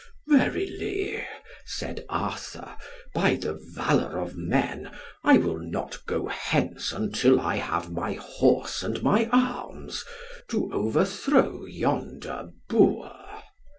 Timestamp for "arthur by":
2.09-3.35